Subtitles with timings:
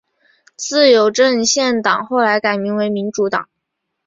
[0.57, 3.47] 自由阵线党后来改名为民主党。